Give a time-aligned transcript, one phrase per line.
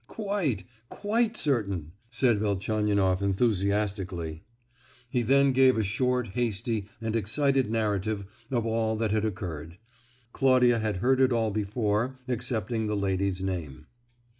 [0.07, 4.41] "Quite, quite certain!" said Velchaninoff enthusiastically.
[5.07, 9.77] He then gave a short, hasty, and excited narrative of all that had occurred.
[10.33, 13.85] Claudia had heard it all before, excepting the lady's name.